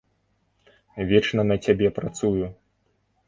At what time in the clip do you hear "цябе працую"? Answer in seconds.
1.67-2.45